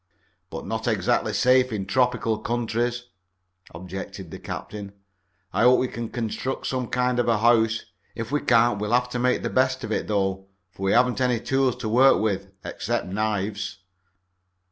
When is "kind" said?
6.87-7.19